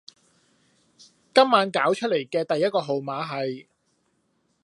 [1.31, 3.67] 今晚攪出黎嘅第一個號碼係